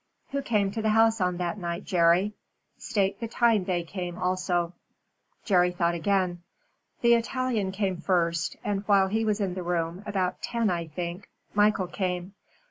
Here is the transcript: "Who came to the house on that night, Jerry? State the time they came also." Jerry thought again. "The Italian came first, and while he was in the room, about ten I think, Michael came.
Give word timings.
"Who 0.31 0.41
came 0.41 0.71
to 0.71 0.81
the 0.81 0.89
house 0.89 1.21
on 1.21 1.37
that 1.37 1.59
night, 1.59 1.83
Jerry? 1.85 2.33
State 2.75 3.19
the 3.19 3.27
time 3.27 3.65
they 3.65 3.83
came 3.83 4.17
also." 4.17 4.73
Jerry 5.45 5.69
thought 5.71 5.93
again. 5.93 6.41
"The 7.01 7.13
Italian 7.13 7.71
came 7.71 7.97
first, 7.97 8.55
and 8.63 8.81
while 8.87 9.09
he 9.09 9.23
was 9.23 9.39
in 9.39 9.53
the 9.53 9.61
room, 9.61 10.01
about 10.07 10.41
ten 10.41 10.71
I 10.71 10.87
think, 10.87 11.29
Michael 11.53 11.85
came. 11.85 12.33